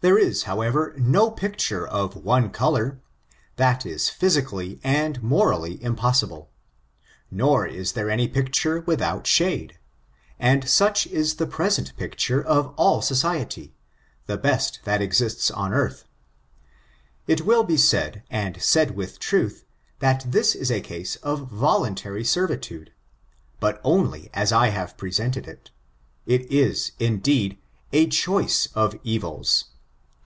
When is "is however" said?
0.18-0.94